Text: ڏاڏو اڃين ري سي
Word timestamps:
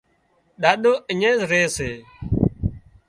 ڏاڏو 0.61 0.93
اڃين 1.09 1.35
ري 1.49 1.63
سي 1.75 1.89